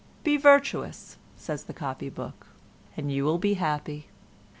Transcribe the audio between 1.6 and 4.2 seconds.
the copy book, "and you will be happy."